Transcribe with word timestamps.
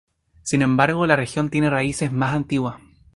Sin 0.41 0.63
embargo, 0.63 1.05
la 1.05 1.15
región 1.15 1.51
tiene 1.51 1.69
raíces 1.69 2.11
más 2.11 2.33
antiguas. 2.33 2.81